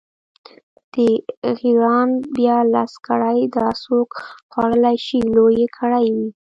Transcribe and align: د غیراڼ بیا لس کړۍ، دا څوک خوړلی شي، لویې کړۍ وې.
د 0.93 0.95
غیراڼ 1.57 2.07
بیا 2.35 2.57
لس 2.73 2.91
کړۍ، 3.07 3.39
دا 3.55 3.67
څوک 3.83 4.09
خوړلی 4.51 4.97
شي، 5.05 5.19
لویې 5.35 5.67
کړۍ 5.77 6.05
وې. 6.15 6.29